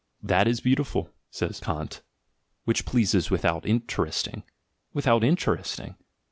"That 0.23 0.47
is 0.47 0.61
beautiful," 0.61 1.11
says 1.29 1.59
Kant, 1.59 2.01
"which 2.65 2.87
pleases 2.87 3.29
without 3.29 3.67
interesting." 3.67 4.41
Without 4.93 5.23
interesting! 5.23 5.95